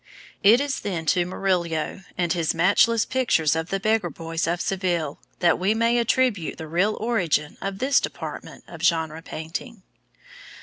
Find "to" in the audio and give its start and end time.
1.13-1.27